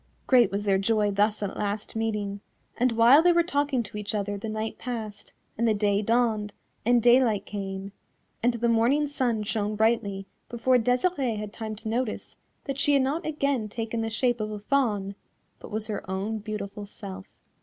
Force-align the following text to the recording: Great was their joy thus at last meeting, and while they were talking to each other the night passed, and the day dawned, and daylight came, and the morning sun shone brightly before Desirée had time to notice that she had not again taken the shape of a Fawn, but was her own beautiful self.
Great 0.25 0.49
was 0.49 0.65
their 0.65 0.79
joy 0.79 1.11
thus 1.11 1.43
at 1.43 1.55
last 1.55 1.95
meeting, 1.95 2.41
and 2.75 2.91
while 2.93 3.21
they 3.21 3.31
were 3.31 3.43
talking 3.43 3.83
to 3.83 3.97
each 3.97 4.15
other 4.15 4.35
the 4.35 4.49
night 4.49 4.79
passed, 4.79 5.31
and 5.59 5.67
the 5.67 5.75
day 5.75 6.01
dawned, 6.01 6.55
and 6.83 7.03
daylight 7.03 7.45
came, 7.45 7.91
and 8.41 8.55
the 8.55 8.67
morning 8.67 9.05
sun 9.05 9.43
shone 9.43 9.75
brightly 9.75 10.25
before 10.49 10.79
Desirée 10.79 11.37
had 11.37 11.53
time 11.53 11.75
to 11.75 11.87
notice 11.87 12.35
that 12.63 12.79
she 12.79 12.93
had 12.93 13.03
not 13.03 13.27
again 13.27 13.69
taken 13.69 14.01
the 14.01 14.09
shape 14.09 14.41
of 14.41 14.49
a 14.49 14.57
Fawn, 14.59 15.13
but 15.59 15.69
was 15.69 15.85
her 15.85 16.01
own 16.09 16.39
beautiful 16.39 16.87
self. 16.87 17.27